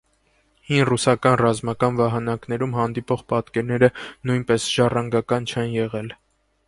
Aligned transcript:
Հին 0.69 0.79
ռուսական 0.89 1.35
ռազմական 1.41 1.99
վահանակներում 1.99 2.73
հանդիպող 2.77 3.21
պատկերները 3.35 3.91
նույնպես 4.31 4.67
ժառանգական 4.79 5.51
չեն 5.55 5.71
եղել։ 5.79 6.11